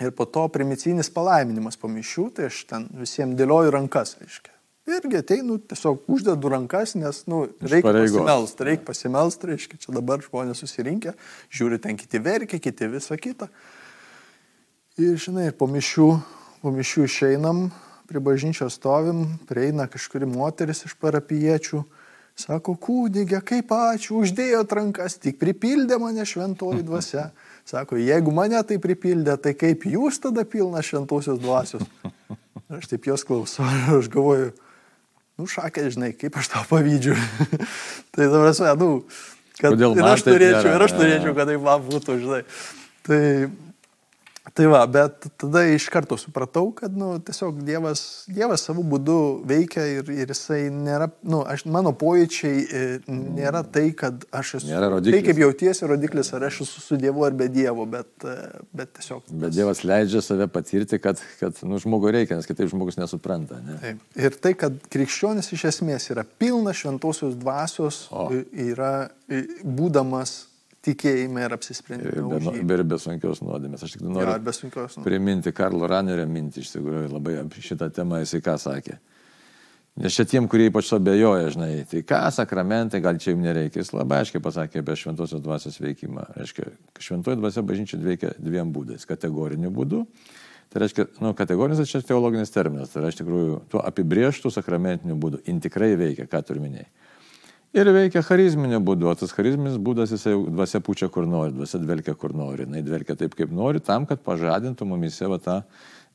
Ir 0.00 0.14
po 0.16 0.24
to 0.24 0.46
primicinis 0.52 1.10
palaiminimas 1.12 1.76
po 1.76 1.88
mišių, 1.92 2.30
tai 2.36 2.48
aš 2.48 2.62
ten 2.70 2.86
visiems 2.96 3.36
dėlioju 3.36 3.72
rankas, 3.74 4.14
reiškia. 4.20 4.54
Irgi 4.88 5.20
ateinu, 5.20 5.58
tiesiog 5.70 6.06
uždedu 6.08 6.50
rankas, 6.50 6.94
nes, 6.96 7.22
nu, 7.28 7.42
reikia 7.60 7.92
pasimelst, 7.92 8.62
reikia 8.64 8.86
pasimelst, 8.86 9.44
reiškia, 9.44 9.78
čia 9.82 9.92
dabar 9.92 10.22
žmonės 10.24 10.62
susirinkę, 10.64 11.12
žiūri 11.52 11.78
ten 11.84 11.98
kiti 12.00 12.20
verkia, 12.24 12.58
kiti 12.62 12.88
visą 12.88 13.18
kitą. 13.20 13.50
Ir, 15.00 15.18
žinai, 15.20 15.50
po 15.56 15.68
mišių, 15.70 16.08
po 16.64 16.72
mišių 16.74 17.04
išeinam, 17.06 17.68
prie 18.10 18.22
bažnyčios 18.24 18.74
stovim, 18.80 19.26
prieina 19.46 19.86
kažkuri 19.86 20.26
moteris 20.26 20.82
iš 20.88 20.96
parapiečių, 20.98 21.84
sako, 22.40 22.74
kūdygė, 22.80 23.42
kaip 23.46 23.70
ačiū, 23.76 24.24
uždėjot 24.24 24.74
rankas, 24.74 25.20
tik 25.20 25.38
pripildė 25.38 26.00
mane 26.02 26.24
šventoji 26.26 26.82
dvasia. 26.88 27.28
Sako, 27.68 28.00
jeigu 28.00 28.32
mane 28.34 28.58
tai 28.66 28.80
pripildė, 28.82 29.36
tai 29.38 29.52
kaip 29.54 29.84
jūs 29.86 30.18
tada 30.24 30.42
pilna 30.48 30.82
šventosios 30.82 31.38
dvasios? 31.38 31.84
Aš 32.72 32.90
taip 32.90 33.06
jos 33.06 33.22
klausau 33.28 33.68
aš 33.98 34.10
galvoju, 34.10 34.50
nu 35.40 35.48
šakė, 35.48 35.86
žinai, 35.94 36.12
kaip 36.18 36.36
aš 36.36 36.52
tau 36.52 36.64
pavydžiu. 36.68 37.16
tai 38.14 38.28
dabar 38.28 38.52
esu, 38.52 38.66
nu, 38.80 38.90
kad 39.56 39.74
Kodėl 39.74 39.96
ir 39.96 40.08
aš 40.10 40.26
turėčiau, 40.28 40.66
nėra? 40.66 40.76
ir 40.76 40.86
aš 40.86 40.96
turėčiau, 40.98 41.34
kad 41.38 41.50
taip 41.52 41.64
man 41.64 41.84
būtų, 41.88 42.18
žinai. 42.20 42.42
Tai, 43.08 43.20
tai 44.54 44.66
va, 44.70 44.80
bet 44.90 45.26
tada 45.40 45.62
iš 45.68 45.86
karto 45.92 46.16
supratau, 46.20 46.70
kad, 46.76 46.94
nu, 46.96 47.12
tiesiog 47.24 47.60
Dievas, 47.66 48.02
dievas 48.30 48.64
savo 48.66 48.82
būdu 48.86 49.16
veikia 49.48 49.84
ir, 49.98 50.10
ir 50.12 50.32
jisai 50.32 50.62
nėra, 50.74 51.10
nu, 51.26 51.42
aš, 51.48 51.64
mano 51.70 51.92
pojūčiai 51.96 52.64
e, 52.64 52.82
nėra 53.10 53.62
tai, 53.64 53.86
kad 53.96 54.26
aš 54.34 54.56
esu. 54.60 54.70
Nėra 54.70 54.90
rodiklis. 54.94 55.16
Tai 55.16 55.28
kaip 55.28 55.42
jautiesi 55.44 55.90
rodiklis, 55.90 56.32
ar 56.36 56.48
aš 56.50 56.62
esu 56.66 56.84
su 56.84 56.98
Dievu 57.00 57.24
ar 57.26 57.36
be 57.36 57.48
Dievo, 57.52 57.86
bet, 57.90 58.10
e, 58.24 58.36
bet 58.76 58.92
tiesiog. 58.98 59.24
Bet 59.30 59.56
Dievas 59.56 59.84
leidžia 59.86 60.24
save 60.24 60.50
patirti, 60.52 61.00
kad, 61.02 61.22
kad 61.40 61.62
nu, 61.66 61.80
žmogui 61.82 62.14
reikia, 62.18 62.40
nes 62.40 62.48
kitaip 62.50 62.72
žmogus 62.72 62.98
nesupranta. 63.00 63.62
Ne? 63.66 63.78
Taip. 63.84 64.04
Ir 64.18 64.38
tai, 64.42 64.54
kad 64.58 64.76
krikščionis 64.92 65.52
iš 65.56 65.68
esmės 65.74 66.10
yra 66.12 66.26
pilnas 66.40 66.82
šventosios 66.82 67.38
dvasios, 67.40 68.06
O. 68.10 68.28
yra 68.50 69.10
būdamas 69.62 70.49
tikėjime 70.86 71.42
ir 71.44 71.50
Ir 71.50 71.56
apsisprendime. 71.56 72.22
nu- 72.40 72.52
jį. 72.54 72.64
be, 72.66 72.74
ir 72.74 72.82
be 72.84 72.98
sunkios 72.98 73.42
nuodėmės. 73.44 73.82
Aš 73.84 73.92
tik 73.98 74.02
noriu 74.02 74.22
ir 74.22 74.40
nu. 74.96 75.04
priminti 75.04 75.52
Karlo 75.52 75.86
Ranerio 75.86 76.26
mintį, 76.26 76.58
iš 76.64 76.72
tikrųjų 76.76 77.12
labai 77.12 77.36
šitą 77.60 77.90
temą 77.92 78.20
jisai 78.24 78.40
ką 78.40 78.56
sakė. 78.58 78.98
Nes 80.00 80.14
čia 80.14 80.24
tiem, 80.24 80.46
kurie 80.48 80.70
ypač 80.70 80.88
abejoja, 80.94 81.50
žinai, 81.52 81.84
tai 81.90 82.00
ką 82.06 82.20
sakramentai, 82.32 83.00
gal 83.02 83.18
čia 83.18 83.32
jums 83.34 83.42
nereikia. 83.44 83.82
Jis 83.82 83.90
labai 83.92 84.20
aiškiai 84.22 84.40
pasakė 84.40 84.80
apie 84.80 84.94
šventosios 84.96 85.42
dvasios 85.42 85.76
veikimą. 85.82 86.28
Reiškia, 86.38 86.70
šventoji 86.98 87.36
dvasia 87.36 87.62
bažnyčia 87.66 87.98
veikia 88.00 88.30
dviem 88.38 88.72
būdais- 88.72 89.04
kategoriniu 89.10 89.70
būdu. 89.70 90.06
Tai 90.70 90.80
reiškia, 90.80 91.08
nu, 91.20 91.34
kategorinis 91.34 91.82
čia 91.90 92.00
teologinis 92.06 92.50
terminas, 92.54 92.90
tai 92.92 93.02
yra 93.02 93.08
iš 93.10 93.18
tikrųjų 93.18 93.60
tuo 93.68 93.80
apibrieštų 93.82 94.52
sakramentiniu 94.54 95.18
būdu. 95.18 95.40
In 95.46 95.60
tikrai 95.60 95.96
veikia, 95.98 96.28
ką 96.28 96.46
turiu 96.46 96.62
minėjai. 96.62 96.86
Ir 97.70 97.86
veikia 97.94 98.24
charizminio 98.26 98.80
būdu, 98.82 99.06
o 99.06 99.12
tas 99.14 99.30
charizminis 99.30 99.76
būdas 99.78 100.10
jisai 100.10 100.32
dvasia 100.50 100.80
pučia 100.82 101.06
kur 101.12 101.28
nori, 101.30 101.52
dvasia 101.54 101.78
dvelkia 101.78 102.16
kur 102.18 102.32
nori, 102.34 102.64
jinai 102.66 102.82
dvelkia 102.82 103.14
taip, 103.20 103.36
kaip 103.38 103.52
nori, 103.54 103.78
tam, 103.86 104.08
kad 104.10 104.24
pažadintų 104.26 104.88
mumise 104.90 105.28
va 105.30 105.38
tą 105.38 105.60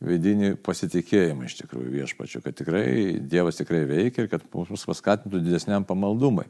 vidinį 0.03 0.57
pasitikėjimą 0.65 1.47
iš 1.47 1.55
tikrųjų 1.62 1.93
viešpačiu, 1.93 2.41
kad 2.43 2.57
tikrai 2.59 2.83
Dievas 3.24 3.62
tikrai 3.62 3.85
veikia 3.88 4.25
ir 4.25 4.29
kad 4.33 4.43
mus 4.51 4.83
paskatintų 4.83 5.39
didesniam 5.45 5.88
pamaldumui. 5.88 6.43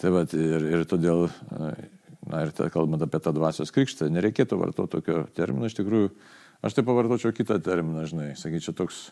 Tai 0.00 0.14
va, 0.14 0.24
ir, 0.32 0.68
ir 0.72 0.88
todėl, 0.88 1.26
na 1.52 2.46
ir 2.46 2.56
ta, 2.56 2.72
kalbant 2.72 3.04
apie 3.04 3.20
tą 3.20 3.36
dvasios 3.36 3.74
krikštą, 3.76 4.08
nereikėtų 4.14 4.56
vartoti 4.56 4.94
tokio 4.96 5.26
termino, 5.36 5.68
iš 5.68 5.76
tikrųjų, 5.82 6.14
aš 6.64 6.80
tai 6.80 6.88
pavartočiau 6.88 7.36
kitą 7.36 7.60
terminą, 7.60 8.08
žinai, 8.08 8.32
sakyčiau, 8.40 8.72
toks 8.78 9.10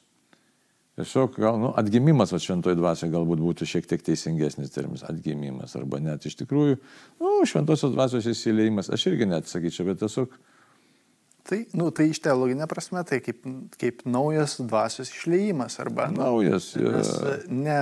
Tiesiog 0.96 1.34
gal, 1.36 1.58
nu, 1.60 1.70
atgimimas 1.76 2.30
va, 2.32 2.38
šventoji 2.40 2.78
dvasia 2.78 3.10
galbūt 3.12 3.40
būtų 3.44 3.66
šiek 3.68 3.88
tiek 3.88 4.00
teisingesnis 4.04 4.72
terminas- 4.72 5.04
atgimimas, 5.10 5.74
arba 5.76 6.00
net 6.00 6.24
iš 6.24 6.38
tikrųjų, 6.40 6.78
nu, 7.20 7.32
šventosios 7.44 7.92
dvasios 7.92 8.24
įsileimas, 8.32 8.88
aš 8.88 9.04
irgi 9.10 9.28
net 9.28 9.44
sakyčiau, 9.44 9.84
bet 9.90 10.00
tiesiog 10.00 10.32
Tai, 11.46 11.60
nu, 11.78 11.90
tai 11.94 12.08
iš 12.10 12.18
teologinė 12.24 12.66
prasme, 12.66 13.02
tai 13.06 13.20
kaip, 13.22 13.44
kaip 13.78 14.02
naujas 14.08 14.56
dvasios 14.58 15.12
išleimas 15.12 15.78
arba... 15.82 16.08
Nu, 16.10 16.24
naujas. 16.24 16.72
Nes, 16.74 17.12
ne, 17.46 17.78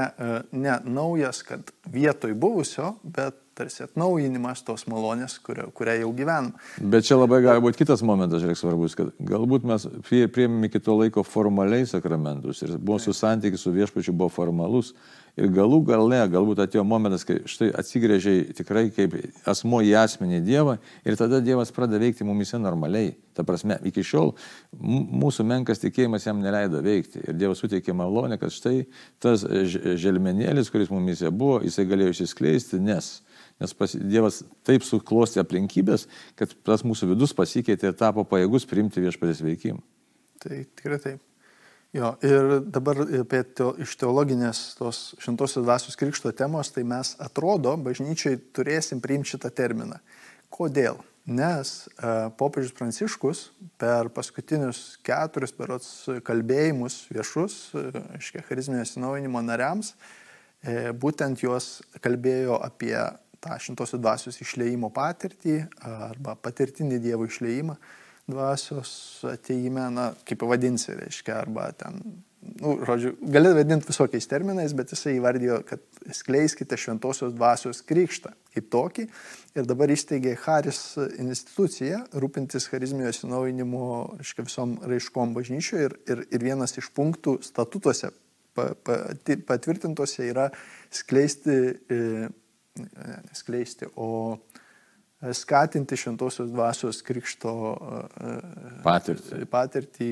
ne 0.53 0.75
naujas, 0.85 1.41
kad 1.49 1.73
vietoj 1.89 2.37
buvusio, 2.37 2.93
bet 3.03 3.41
tarsi 3.55 3.85
atnaujinimas 3.87 4.65
tos 4.67 4.85
malonės, 4.91 5.37
kurio, 5.45 5.69
kurią 5.77 5.97
jau 6.03 6.11
gyvenam. 6.17 6.53
Bet 6.83 7.07
čia 7.09 7.17
labai 7.17 7.41
gali 7.45 7.63
būti 7.65 7.81
kitas 7.85 8.03
momentas, 8.07 8.43
žiūrėk, 8.43 8.59
svarbus, 8.59 8.97
kad 8.99 9.13
galbūt 9.33 9.67
mes 9.71 9.87
priėmėme 10.09 10.69
iki 10.69 10.83
to 10.83 10.97
laiko 10.99 11.25
formaliai 11.27 11.87
sakramentus 11.89 12.65
ir 12.67 12.77
su 13.05 13.15
santykis 13.15 13.65
su 13.65 13.73
viešpačiu 13.75 14.13
buvo 14.13 14.33
formalus, 14.33 14.93
Ir 15.35 15.51
galų 15.51 15.81
gale, 15.89 16.21
galbūt 16.31 16.61
atėjo 16.63 16.85
momentas, 16.87 17.25
kai 17.27 17.41
štai 17.51 17.73
atsigrėžiai 17.75 18.53
tikrai 18.55 18.85
kaip 18.95 19.17
asmo 19.51 19.81
į 19.83 19.91
asmenį 19.99 20.39
Dievą 20.47 20.77
ir 21.03 21.19
tada 21.19 21.41
Dievas 21.43 21.75
pradeda 21.75 21.99
veikti 22.05 22.27
mumise 22.27 22.61
normaliai. 22.63 23.17
Ta 23.35 23.43
prasme, 23.43 23.81
iki 23.91 24.05
šiol 24.07 24.31
mūsų 24.79 25.43
menkas 25.51 25.83
tikėjimas 25.83 26.29
jam 26.29 26.39
neleido 26.45 26.79
veikti. 26.87 27.25
Ir 27.27 27.35
Dievas 27.41 27.65
suteikė 27.65 27.97
malonę, 27.99 28.39
kad 28.39 28.55
štai 28.55 28.85
tas 29.19 29.43
želmenėlis, 29.43 30.71
kuris 30.71 30.95
mumise 30.95 31.35
buvo, 31.35 31.59
jisai 31.67 31.89
galėjo 31.91 32.15
išsiskleisti, 32.15 32.83
nes 32.83 33.17
Nes 33.63 33.71
pas, 33.71 33.93
Dievas 33.95 34.41
taip 34.67 34.83
suklosti 34.83 35.39
aplinkybės, 35.39 36.09
kad 36.39 36.51
tas 36.67 36.83
mūsų 36.87 37.13
vidus 37.13 37.35
pasikeitė 37.39 37.93
ir 37.93 37.99
tapo 37.99 38.27
pajėgus 38.27 38.67
priimti 38.67 39.05
viešpatės 39.05 39.45
veikimą. 39.47 39.79
Tai 40.43 40.59
tikrai 40.75 40.99
taip. 41.05 41.23
Jo, 41.95 42.17
ir 42.27 42.57
dabar 42.75 42.99
apie 43.21 43.45
teo, 43.55 43.69
iš 43.79 43.93
teologinės 44.01 44.61
tos 44.75 45.13
šventosios 45.23 45.63
dvasios 45.63 45.95
krikšto 45.95 46.33
temos, 46.35 46.73
tai 46.75 46.83
mes 46.83 47.13
atrodo, 47.23 47.77
bažnyčiai 47.79 48.41
turėsim 48.57 48.99
priimti 49.03 49.37
šitą 49.37 49.53
terminą. 49.55 50.01
Kodėl? 50.51 50.99
Nes 51.25 51.71
e, 51.87 52.11
popiežius 52.37 52.75
Pranciškus 52.77 53.45
per 53.81 54.11
paskutinius 54.13 54.99
keturis 55.07 55.55
berots 55.57 55.93
kalbėjimus 56.27 56.99
viešus, 57.15 57.55
aiškiai, 58.19 58.43
e, 58.43 58.47
charizminio 58.51 58.85
sinaujinimo 58.91 59.41
nariams, 59.47 59.95
e, 60.67 60.91
būtent 60.93 61.47
juos 61.47 61.79
kalbėjo 62.03 62.59
apie 62.59 62.97
tą 63.39 63.57
šventosios 63.63 64.03
dvasios 64.03 64.43
išleimo 64.43 64.91
patirtį 64.93 65.61
arba 65.87 66.35
patirtinį 66.43 66.99
Dievo 67.07 67.31
išleimą 67.31 67.79
dvasios 68.31 68.91
ateime, 69.29 69.89
na, 69.93 70.13
kaip 70.25 70.41
pavadinsi, 70.41 70.95
reiškia, 70.97 71.37
arba 71.43 71.69
ten, 71.77 72.01
nu, 72.61 72.75
žodžiu, 72.87 73.15
gali 73.35 73.53
vadinti 73.57 73.89
visokiais 73.89 74.29
terminais, 74.31 74.73
bet 74.77 74.95
jisai 74.95 75.17
įvardijo, 75.19 75.61
kad 75.69 75.83
skleiskite 76.17 76.79
šventosios 76.81 77.35
dvasios 77.37 77.83
krikštą 77.87 78.33
kaip 78.55 78.69
tokį. 78.73 79.07
Ir 79.59 79.69
dabar 79.69 79.93
įsteigė 79.93 80.35
Haris 80.45 80.81
instituciją, 80.99 82.05
rūpintis 82.23 82.69
charizminio 82.71 83.11
atsinaujinimu, 83.11 83.85
reiškia, 84.21 84.47
visom 84.49 84.77
raiškom 84.85 85.35
bažnyčioje. 85.37 85.89
Ir, 85.89 85.97
ir, 86.11 86.25
ir 86.39 86.47
vienas 86.49 86.77
iš 86.81 86.91
punktų 86.97 87.39
statutuose 87.45 88.13
pa, 88.55 88.71
pa, 88.87 88.99
patvirtintuose 89.49 90.29
yra 90.31 90.49
skleisti, 90.95 91.59
e, 91.91 92.29
ne, 92.81 93.19
skleisti, 93.37 93.91
o 93.97 94.39
skatinti 95.33 95.97
šventosios 95.97 96.51
dvasios 96.53 97.01
krikšto 97.07 97.53
e, 97.75 98.35
patirtį, 98.85 99.45
patirtį 99.51 100.11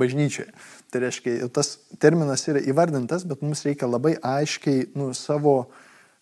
bažnyčioje. 0.00 0.52
Tai 0.92 1.02
reiškia, 1.04 1.36
tas 1.52 1.76
terminas 2.00 2.46
yra 2.48 2.62
įvardintas, 2.64 3.26
bet 3.28 3.44
mums 3.44 3.64
reikia 3.66 3.90
labai 3.90 4.16
aiškiai 4.24 4.88
nu, 4.98 5.10
savo, 5.16 5.68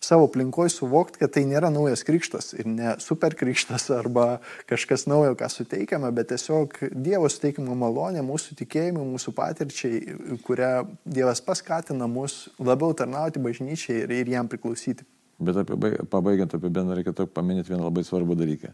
savo 0.03 0.27
aplinkoje 0.27 0.75
suvokti, 0.75 1.21
kad 1.23 1.33
tai 1.37 1.45
nėra 1.47 1.71
naujas 1.73 2.03
krikštas 2.07 2.51
ir 2.57 2.67
ne 2.69 2.95
superkrikštas 3.01 3.89
arba 3.95 4.27
kažkas 4.69 5.07
naujo, 5.07 5.37
ką 5.39 5.49
suteikiame, 5.53 6.11
bet 6.15 6.33
tiesiog 6.33 6.79
Dievo 6.91 7.31
suteikimo 7.31 7.77
malonė 7.79 8.25
mūsų 8.27 8.59
tikėjimui, 8.63 9.07
mūsų 9.15 9.35
patirčiai, 9.37 10.01
kurią 10.47 10.73
Dievas 11.05 11.43
paskatina 11.45 12.09
mus 12.11 12.47
labiau 12.59 12.91
tarnauti 12.97 13.43
bažnyčiai 13.43 14.03
ir, 14.03 14.17
ir 14.21 14.35
jam 14.35 14.51
priklausyti. 14.51 15.07
Bet 15.37 15.59
apie, 15.61 15.91
pabaigiant 16.09 16.55
apie 16.57 16.69
bendrą 16.73 16.97
reikėtų 16.97 17.27
paminėti 17.29 17.73
vieną 17.73 17.89
labai 17.89 18.05
svarbų 18.07 18.37
dalyką. 18.39 18.71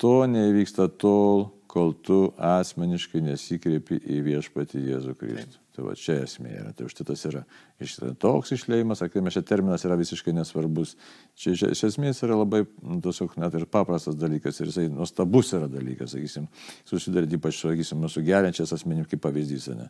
To 0.00 0.14
neįvyksta 0.26 0.88
tol, 0.98 1.50
kol 1.72 1.92
tu 2.04 2.16
asmeniškai 2.36 3.22
nesikreipi 3.24 3.96
į 3.96 4.22
viešpatį 4.26 4.80
Jėzų 4.90 5.14
Kristų. 5.20 5.60
Tai 5.72 5.86
va 5.86 5.94
čia 5.96 6.18
esmė 6.26 6.50
yra. 6.52 6.72
Tai 6.76 6.88
štai 6.92 7.06
tas 7.08 7.22
yra 7.28 7.44
iš, 7.80 7.94
toks 8.20 8.52
išleimas, 8.56 9.00
sakykime, 9.00 9.32
šia 9.32 9.40
terminas 9.48 9.84
yra 9.88 9.96
visiškai 9.96 10.34
nesvarbus. 10.36 10.96
Čia 11.38 11.54
iš, 11.54 11.62
iš 11.72 11.84
esmės 11.88 12.20
yra 12.26 12.36
labai, 12.42 12.66
nu, 12.84 12.98
tiesiog 13.04 13.38
net 13.40 13.56
ir 13.56 13.64
paprastas 13.72 14.18
dalykas 14.20 14.60
ir 14.60 14.68
jisai 14.68 14.90
nuostabus 14.92 15.54
yra 15.56 15.70
dalykas, 15.72 16.12
sakysim, 16.12 16.50
susidaryti 16.88 17.40
ypač, 17.40 17.62
sakysim, 17.62 18.04
su 18.12 18.24
geriančias 18.26 18.74
asmenim 18.76 19.08
kaip 19.08 19.24
pavyzdys. 19.24 19.70
Ne? 19.78 19.88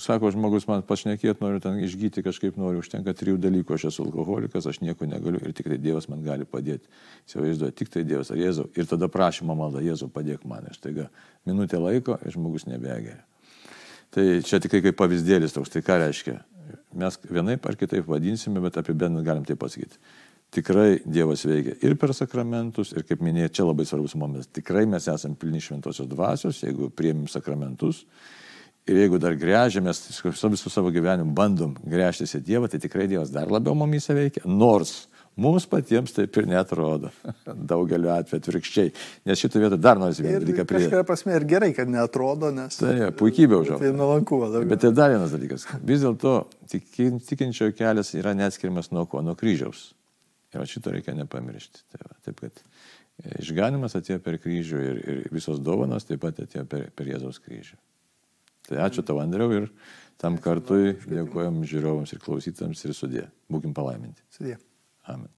Sako 0.00 0.30
žmogus, 0.34 0.66
man 0.68 0.82
pašnekėti 0.86 1.42
noriu, 1.42 1.60
ten 1.62 1.78
išgyti 1.82 2.22
kažkaip 2.24 2.56
noriu, 2.60 2.82
užtenka 2.82 3.14
trijų 3.16 3.38
dalykų, 3.42 3.76
aš 3.76 3.86
esu 3.90 4.04
alkoholikas, 4.06 4.66
aš 4.70 4.80
nieko 4.84 5.08
negaliu 5.10 5.40
ir 5.42 5.54
tik 5.56 5.68
tai 5.70 5.78
Dievas 5.82 6.08
man 6.10 6.24
gali 6.26 6.46
padėti. 6.48 6.88
Įsivaizduoju, 7.28 7.76
tik 7.78 7.92
tai 7.94 8.04
Dievas 8.08 8.32
ar 8.34 8.40
Jėzau. 8.40 8.66
Ir 8.78 8.88
tada 8.90 9.08
prašymą 9.12 9.56
maldą, 9.58 9.82
Jėzau, 9.84 10.10
padėk 10.12 10.44
man. 10.48 10.68
Ir 10.70 10.78
taiga 10.82 11.08
minutė 11.48 11.80
laiko 11.82 12.18
ir 12.22 12.36
žmogus 12.36 12.68
nebegeria. 12.70 13.22
Tai 14.14 14.26
čia 14.46 14.60
tik 14.62 14.76
kaip 14.78 14.94
pavyzdėlis 15.00 15.56
toks, 15.56 15.72
tai 15.74 15.82
ką 15.82 15.98
reiškia? 16.04 16.38
Mes 16.94 17.18
vienaip 17.26 17.66
ar 17.66 17.76
kitaip 17.78 18.06
vadinsime, 18.06 18.62
bet 18.62 18.78
apibendrinant 18.78 19.26
galim 19.26 19.48
taip 19.48 19.58
pasakyti. 19.62 19.98
Tikrai 20.54 21.00
Dievas 21.02 21.42
veikia 21.48 21.74
ir 21.82 21.96
per 21.98 22.12
sakramentus, 22.14 22.92
ir 22.94 23.02
kaip 23.08 23.24
minėjau, 23.26 23.50
čia 23.58 23.66
labai 23.66 23.88
svarbus 23.88 24.14
momentas. 24.14 24.52
Tikrai 24.54 24.84
mes 24.86 25.08
esame 25.10 25.34
pilni 25.40 25.58
šventosios 25.64 26.06
dvasios, 26.06 26.62
jeigu 26.62 26.92
priemim 26.94 27.26
sakramentus 27.30 28.04
Ir 28.84 28.98
jeigu 29.00 29.16
dar 29.16 29.32
grėžiamės, 29.40 30.02
su 30.12 30.48
visų 30.52 30.70
savo 30.72 30.90
gyvenimu 30.92 31.32
bandom 31.36 31.72
grėžtis 31.88 32.36
į 32.36 32.42
Dievą, 32.44 32.68
tai 32.68 32.82
tikrai 32.82 33.06
Dievas 33.08 33.30
dar 33.32 33.48
labiau 33.48 33.72
mumis 33.78 34.10
veikia, 34.10 34.42
nors 34.44 35.06
mums 35.40 35.64
patiems 35.66 36.12
taip 36.12 36.36
ir 36.36 36.48
netrodo. 36.50 37.08
Daugeliu 37.70 38.12
atveju 38.12 38.42
atvirkščiai. 38.42 38.92
Nes 39.24 39.40
šitą 39.40 39.62
vietą 39.62 39.78
dar 39.80 40.00
nors 40.00 40.20
vieną 40.20 40.42
dalyką 40.42 40.66
pridėti. 40.68 40.90
Kažkuria 40.90 41.06
prasme 41.08 41.38
ir 41.38 41.46
gerai, 41.48 41.70
kad 41.76 41.88
netrodo, 41.90 42.50
nes... 42.54 42.76
Tai 42.82 43.08
puikybė 43.18 43.62
užaugo. 43.62 43.80
Tai 43.82 43.94
nuolanku 43.96 44.42
labiau. 44.42 44.68
Bet 44.74 44.84
tai 44.84 44.92
dar 45.00 45.14
vienas 45.14 45.32
dalykas. 45.32 45.64
Vis 45.80 46.04
dėlto 46.04 46.34
tikinčiojo 46.70 47.72
kelias 47.78 48.12
yra 48.18 48.36
neatskiriamas 48.36 48.92
nuo 48.92 49.06
ko? 49.08 49.24
Nuo 49.24 49.36
kryžiaus. 49.38 49.94
Ir 50.54 50.68
šito 50.70 50.92
reikia 50.92 51.16
nepamiršti. 51.16 51.86
Tai 51.88 52.04
va, 52.04 52.20
taip 52.28 52.44
kad 52.44 52.62
išganimas 53.40 53.96
atėjo 53.96 54.20
per 54.22 54.38
kryžių 54.44 54.84
ir, 54.90 55.02
ir 55.08 55.26
visos 55.34 55.58
dovanos 55.64 56.06
taip 56.06 56.20
pat 56.22 56.44
atėjo 56.44 56.68
per, 56.68 56.86
per 56.94 57.10
Jėzaus 57.10 57.40
kryžių. 57.42 57.80
Tai 58.68 58.80
ačiū 58.86 59.04
tau, 59.06 59.20
Andriau, 59.22 59.52
ir 59.52 59.70
tam 60.20 60.38
kartui 60.40 60.94
dėkojom 61.04 61.62
žiūrovams 61.68 62.14
ir 62.16 62.22
klausytams 62.24 62.84
ir 62.86 62.96
sudė. 62.96 63.24
Būkim 63.52 63.76
palaiminti. 63.76 64.24
Sudė. 64.32 64.58
Amen. 65.04 65.28